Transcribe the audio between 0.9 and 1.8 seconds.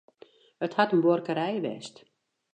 in buorkerij